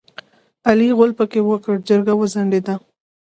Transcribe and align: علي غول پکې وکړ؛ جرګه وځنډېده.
علي 0.67 0.87
غول 0.97 1.11
پکې 1.17 1.39
وکړ؛ 1.49 1.75
جرګه 1.89 2.13
وځنډېده. 2.15 2.75